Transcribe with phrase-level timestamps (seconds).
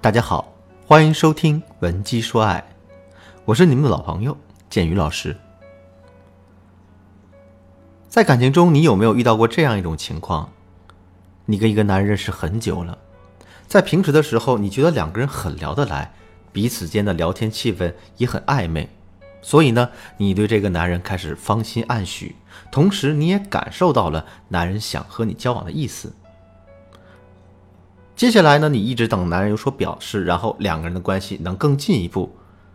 [0.00, 0.54] 大家好，
[0.86, 2.64] 欢迎收听《文姬说爱》，
[3.44, 4.36] 我是你们的老朋友
[4.70, 5.36] 建宇老师。
[8.08, 10.52] 在感情中，你有没有遇到过这样一种情况？
[11.46, 12.96] 你跟一个男人认识很久了，
[13.66, 16.14] 在平时的时候，你觉得两个人很聊得来，
[16.52, 18.88] 彼此间的聊天气氛也很暧昧，
[19.42, 22.36] 所以呢，你对这个男人开始芳心暗许，
[22.70, 26.14] 同时你也感受到了男人想和你交往的意思。
[28.18, 32.34] 接下来呢，你一直等男人有所表示，然后两个人的关系能更进一步。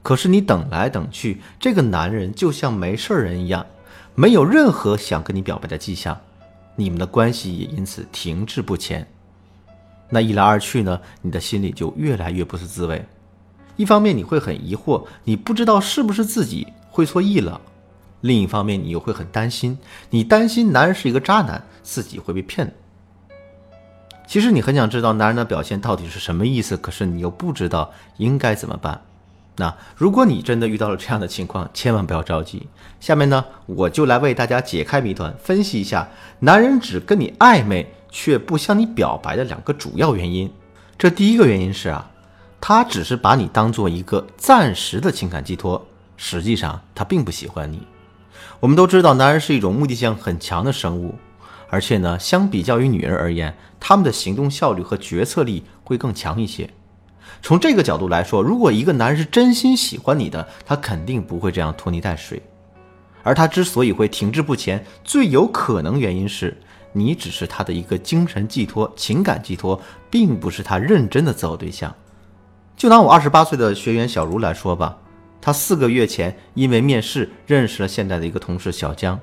[0.00, 3.66] 可是你等来等去，这个男人就像没事人一样，
[4.14, 6.16] 没有任何想跟你表白的迹象，
[6.76, 9.04] 你们的关系也因此停滞不前。
[10.08, 13.04] 那一来二去呢，你的心里就越来越不是滋味。
[13.74, 17.60] 一方面你会很疑惑，你不知道是不是自己会错意了；
[18.20, 19.76] 另一方面你又会很担心，
[20.10, 22.72] 你担心男人是一个渣男，自己会被骗。
[24.26, 29.02] 其实你很想知道男人的表现到底是什么意思，可是你又不知道应该怎么办。
[29.56, 32.66] 那如果你真的遇到了这样的情况，千万不要着急。
[32.98, 36.08] 下面呢，我就来为大家解开谜团，分析一下
[36.40, 40.50] 男人只跟你暧昧却不向你表白的两个主要原因。
[40.98, 42.10] 这第一个原因是啊，
[42.60, 47.86] 他只是把你当做一个暂时的情感寄托，实际上他并不喜欢你。
[48.58, 51.14] 我们都知道，男人是一种目的性很强的生物。
[51.68, 56.68] 而且呢，相比较于女人而言，他们的行动效率和决策力会更强一些。
[57.42, 62.40] 从这个角度来说，如果一个男人是真心喜欢你的，他肯定不会这样拖泥带水。
[63.22, 66.56] 而他之所以会停滞不前，最有可能原因是
[66.92, 71.92] 你只是他的一个精神寄托、情感寄托，并不是他认真的择偶对象。
[72.76, 74.98] 就拿我二十八岁的学员小茹来说吧，
[75.40, 79.18] 她四个月前因为面试认识了现在的一个同事小江。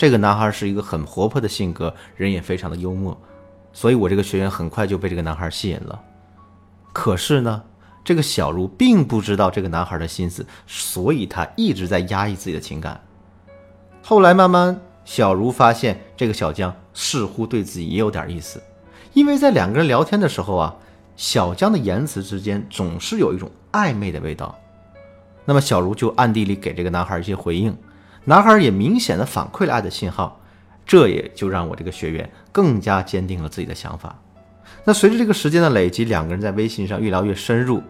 [0.00, 3.14] 这个男孩是一个很活泼的性格，人也非常的幽默，
[3.70, 6.00] 所以我这个学员很快就被这个男孩吸引了。
[6.90, 7.62] 可是呢，
[8.02, 12.98] 这个小茹并不知道这个男孩的心思，所以她一直在压抑自己的情感。
[14.02, 18.58] 后来慢慢，小茹发现这个小江似乎对自己也有点意思，
[19.12, 20.74] 因为在两个人聊天的时候啊，
[21.14, 24.58] 小江的言辞之间总是有一种暧昧的味道。
[25.44, 27.76] 那么小茹就暗地里给这个男孩一些回应。
[28.30, 30.38] 男孩也明显的反馈了爱的信号，
[30.86, 34.16] 这也就让我这个学员更加坚定了自己的想法。
[34.84, 37.82] 那随着这个时间的累积，两个人在微信上越聊越深入，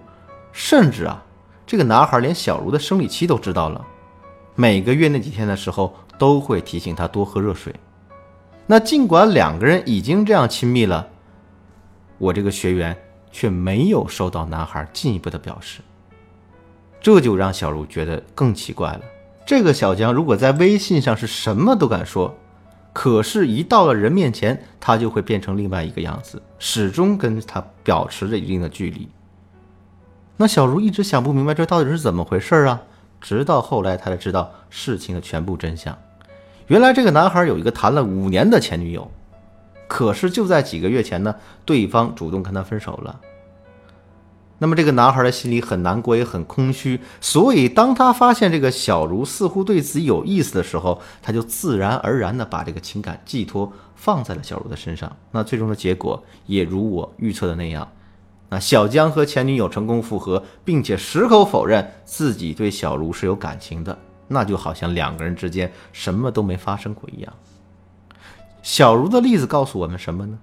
[0.50, 1.22] 甚至啊，
[1.66, 3.86] 这个男孩连小茹的生理期都知道了，
[4.54, 7.74] 每个月那几天的时候都会提醒她多喝热水。
[8.66, 11.06] 那尽管两个人已经这样亲密了，
[12.16, 12.96] 我这个学员
[13.30, 15.82] 却没有收到男孩进一步的表示，
[16.98, 19.00] 这就让小茹觉得更奇怪了。
[19.44, 22.36] 这个小江如果在微信上是什么都敢说，
[22.92, 29.08] 可是，一到了人面前，他就会变成另外一个样子，始终跟他保持着一定的距离。
[30.36, 32.82] 那小茹一直想不明白这到底是怎么回事啊！
[33.20, 35.96] 直到后来，他才知道事情的全部真相。
[36.68, 39.10] 原来，这个男孩有一个谈了五年的前女友，
[39.86, 41.34] 可是就在几个月前呢，
[41.64, 43.20] 对方主动跟他分手了。
[44.62, 55.16] 那么这个男孩的心里很难过，也很空虚，所以当他发现这个小茹似乎对自己有意思的时候，他就自然而然的把这个情感寄托放在了小茹的身上。
[55.31, 57.91] 那最终的结果也如我预测的那样，
[58.50, 67.32] 那小江和前女友成功复合，并且矢口否认自己对小茹是有感情的，那就好像两个人之间什么都没发生过一样。
[68.62, 70.38] 小茹的例子告诉我们什么呢？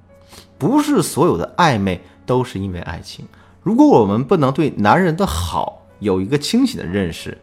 [0.58, 3.24] 不是所有的暧昧都是因为爱情。
[3.68, 7.38] 如果我们不能对男人的好有一个清醒的认识，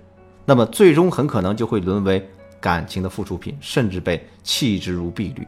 [0.47, 2.27] 那么最终很可能就会沦为
[2.63, 5.47] 感情的附属品，甚至被弃之如敝履。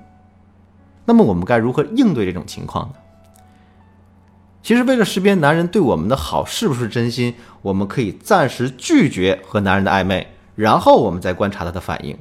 [1.07, 2.95] 那么我们该如何应对这种情况呢？
[4.63, 7.33] 其实，为了识别男人对我们的好是不是真心，
[7.63, 10.27] 我们可以暂时拒绝和男人的暧昧，
[10.57, 12.19] 然后我们再观察他的反应。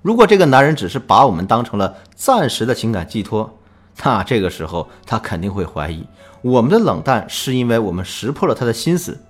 [0.00, 3.58] 如果这个男人只是把我们当成了暂时的情感寄托，
[4.02, 6.04] 那这个时候他肯定会怀疑。
[6.40, 9.20] 我们的冷淡是因为我们识破了他的心思，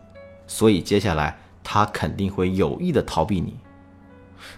[0.46, 3.56] 所以接下来他肯定会有意的逃避你。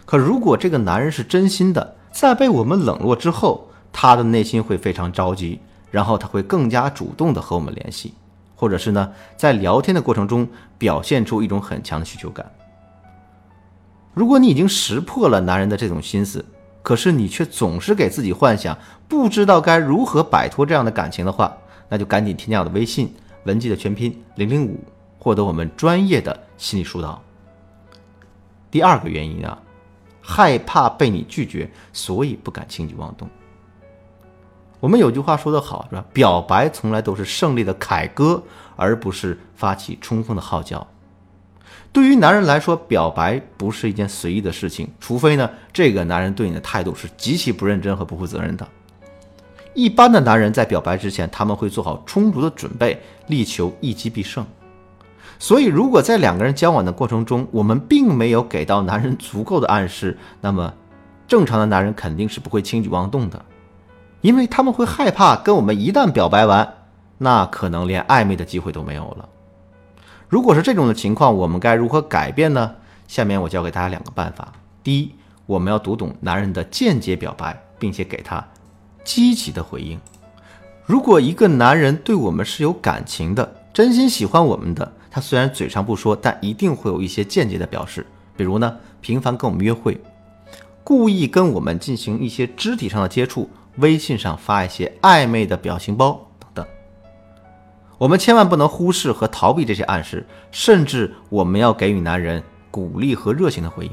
[0.04, 8.14] 可如果这个男人是真心的，在被我们冷落之后，他的内心会非常着急，然后他会更加主动的和我们联系，
[8.54, 12.48] 或者是呢，在聊天的过程中表现出一种很强的需求感。
[14.12, 16.44] 如果你已经识破了男人的这种心思，
[16.84, 18.76] 可是你却总是给自己幻想，
[19.08, 21.56] 不知道该如何摆脱这样的感情的话，
[21.88, 23.10] 那就赶紧添加我的微信
[23.44, 24.78] 文姬的全拼零零五，
[25.18, 27.20] 获得我们专业的心理疏导。
[28.70, 29.58] 第二个原因啊，
[30.20, 33.26] 害怕被你拒绝，所以不敢轻举妄动。
[34.78, 36.04] 我们有句话说得好，是吧？
[36.12, 38.42] 表白从来都是胜利的凯歌，
[38.76, 40.86] 而不是发起冲锋的号角。
[41.94, 48.66] 对于男人来说，表白不是一件随意的事情，除非呢，这个男人对你的态度是极其不认真和不负责任的。
[49.74, 54.44] 一般的男人在表白之前，他们会做好充足的准备，力求一击必胜。
[55.38, 60.74] 所以，如果在两个人交往的过程中，我们并没有给到男人足够的暗示，那么
[61.28, 63.40] 正常的男人肯定是不会轻举妄动的，
[64.20, 66.74] 因为他们会害怕跟我们一旦表白完，
[67.18, 69.28] 那可能连暧昧的机会都没有了。
[70.28, 72.74] 如果是这种的情况，我们该如何改变呢？
[73.06, 74.52] 下面我教给大家两个办法。
[74.82, 75.14] 第一，
[75.46, 78.44] 我们要读懂男人的间接表白，并且给他
[79.04, 80.00] 积极的回应。
[80.86, 88.06] 如果一个男人对我们是有感情的，真心喜欢我们的，他虽然嘴上不说，但一定会有一些间接的表示。
[88.36, 90.00] 比如呢，频繁跟我们约会，
[90.82, 96.30] 故意跟我们进行一些肢体上的接触，微信上发一些暧昧的表情包。
[98.04, 103.92] 我们千万不能忽视和逃避这些暗示，甚至我们要给予男人鼓励和热情的回应。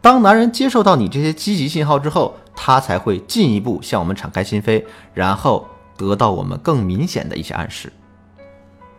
[0.00, 5.66] 当男人接受到你这些积极信号之后，他才会进一步向我们敞开心扉，然后
[5.96, 7.92] 得到我们更明显的一些暗示。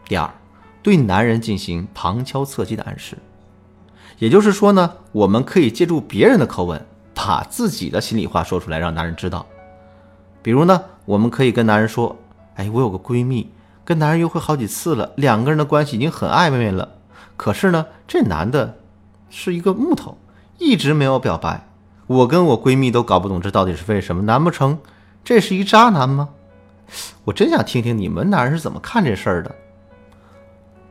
[0.06, 0.30] 第二，
[0.84, 3.18] 对男人进行旁敲侧击的暗示，
[4.20, 9.46] 也就是说呢，我们可以借助别人的口吻，把自己的心里话说出来，让男人知道。
[10.42, 12.14] 比如呢，我们可以跟男人说
[12.56, 13.50] ：“哎，我有个闺蜜。”
[13.86, 16.90] 跟男人约会好几次了，两个人的关系已经很暧昧了。
[17.38, 18.80] 可是呢，这男的
[19.30, 20.18] 是一个木头，
[20.58, 21.68] 一直没有表白。
[22.08, 24.24] 我跟我闺蜜都搞不懂这到底是为什么？
[24.24, 24.80] 难不成
[25.24, 26.30] 这是一渣男吗？
[27.24, 29.54] 我真想听听你们男人是怎么看这事儿的。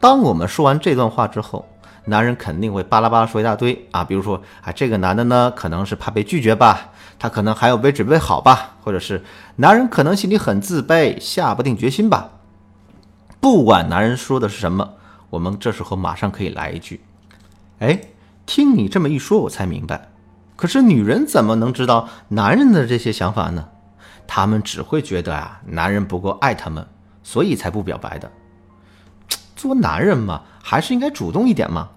[0.00, 1.66] 当我们说完这段话之后，
[2.04, 9.24] 男人肯定会巴拉巴拉说一大堆啊，比如说啊，这个男的呢，可能是怕被拒绝吧，他可能还有没准备好吧，或者是
[9.56, 12.30] 男人可能心里很自卑，下不定决心吧。
[13.44, 14.94] 不管男人说的是什么，
[15.28, 17.02] 我们这时候马上可以来一句
[17.78, 18.00] ：“哎，
[18.46, 20.08] 听你这么一说，我才明白。
[20.56, 23.68] 可是女人怎么能知道男人的这些想法呢？
[24.26, 26.86] 他们只会觉得啊，男人不够爱他们，
[27.22, 28.32] 所以才不表白的。
[29.54, 31.90] 做男人嘛，还是应该主动一点嘛。”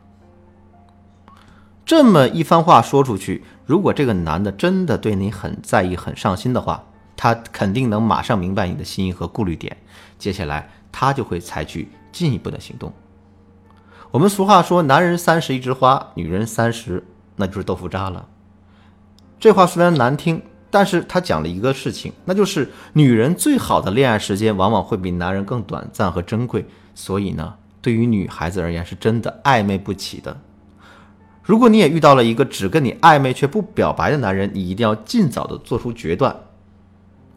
[1.88, 6.84] 这么一番话说出去，如果这个男的真的对你很在意、很上心的话，
[7.16, 9.78] 他肯定能马上明白你的心意和顾虑点。
[10.20, 10.72] 接下来。
[11.00, 12.92] 他就会采取进一步的行动。
[14.10, 17.06] 我们俗话说：“男人三十一枝花，女人三十
[17.36, 18.28] 那就是豆腐渣了。”
[19.40, 20.42] 这话虽然难听，
[20.72, 26.66] 但是他讲了一个事情，那就是女人最好的恋爱时间往往会比男人更短暂和珍贵。
[26.96, 30.36] 所以呢，对于女孩子而言，是真的暧昧不起的。
[31.44, 36.36] 如果你也遇到了一个只跟你暧昧却不表白的男人，你一定要尽早的做出决断。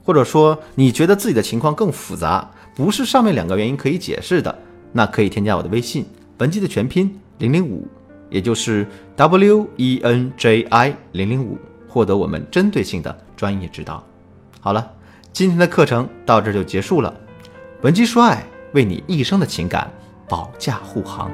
[0.02, 2.50] 或者说，你觉得自己的情况更复杂？
[2.74, 4.56] 不是上面两个原因可以解释的，
[4.92, 6.06] 那可以添加我的微信，
[6.38, 7.86] 文姬的全拼零零五，
[8.30, 8.86] 也就是
[9.16, 11.58] W E N J I 零零五，
[11.88, 14.02] 获得我们针对性的专业指导。
[14.60, 14.90] 好了，
[15.32, 17.14] 今天的课程到这就结束了。
[17.82, 19.90] 文姬说爱，为你一生的情感
[20.28, 21.30] 保驾护航。